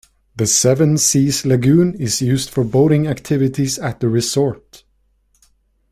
The 0.35 0.47
Seven 0.47 0.97
Seas 0.97 1.45
Lagoon 1.45 1.93
is 1.93 2.23
used 2.23 2.49
for 2.49 2.63
boating 2.63 3.05
activities 3.05 3.77
at 3.77 3.99
the 3.99 4.09
resort. 4.09 4.83